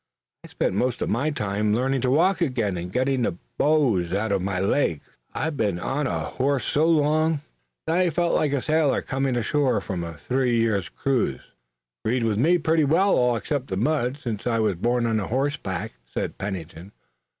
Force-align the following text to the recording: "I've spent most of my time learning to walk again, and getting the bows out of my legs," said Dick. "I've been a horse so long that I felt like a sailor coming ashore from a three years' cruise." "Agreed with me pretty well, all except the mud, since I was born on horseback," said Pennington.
"I've 0.43 0.49
spent 0.49 0.73
most 0.73 1.03
of 1.03 1.11
my 1.11 1.29
time 1.29 1.75
learning 1.75 2.01
to 2.01 2.09
walk 2.09 2.41
again, 2.41 2.75
and 2.75 2.91
getting 2.91 3.21
the 3.21 3.37
bows 3.59 4.11
out 4.11 4.31
of 4.31 4.41
my 4.41 4.59
legs," 4.59 5.05
said 5.05 5.11
Dick. 5.11 5.17
"I've 5.35 5.57
been 5.57 5.77
a 5.77 6.21
horse 6.21 6.65
so 6.65 6.87
long 6.89 7.41
that 7.85 7.99
I 7.99 8.09
felt 8.09 8.33
like 8.33 8.51
a 8.51 8.63
sailor 8.63 9.03
coming 9.03 9.35
ashore 9.37 9.79
from 9.79 10.03
a 10.03 10.17
three 10.17 10.57
years' 10.57 10.89
cruise." 10.89 11.41
"Agreed 12.03 12.23
with 12.23 12.39
me 12.39 12.57
pretty 12.57 12.83
well, 12.83 13.15
all 13.15 13.35
except 13.35 13.67
the 13.67 13.77
mud, 13.77 14.17
since 14.17 14.47
I 14.47 14.57
was 14.57 14.73
born 14.77 15.05
on 15.05 15.19
horseback," 15.19 15.93
said 16.11 16.39
Pennington. 16.39 16.93